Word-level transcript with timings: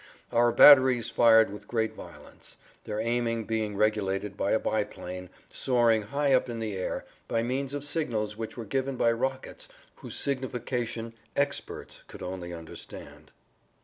Our 0.31 0.51
batteries 0.51 1.11
fired 1.11 1.51
with 1.53 1.67
great 1.67 1.93
violence, 1.93 2.57
their 2.85 2.99
aiming 2.99 3.43
being 3.43 3.77
regulated 3.77 4.35
by 4.35 4.49
a 4.49 4.57
biplane, 4.59 5.29
soaring 5.51 6.01
high 6.01 6.33
up 6.33 6.49
in 6.49 6.57
the 6.57 6.75
air, 6.75 7.05
by 7.27 7.43
means 7.43 7.75
of 7.75 7.85
signals 7.85 8.35
which 8.35 8.57
were 8.57 8.65
given 8.65 8.95
by 8.95 9.11
rockets 9.11 9.69
whose 9.97 10.15
signification 10.15 11.13
experts 11.35 12.01
only 12.19 12.49
could 12.49 12.51
understand. 12.57 13.29